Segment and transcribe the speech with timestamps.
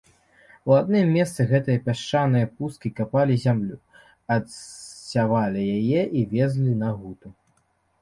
[0.69, 3.77] У адным месцы гэтае пясчанае пусткі капалі зямлю,
[4.39, 7.27] адсявалі яе і везлі на гуту.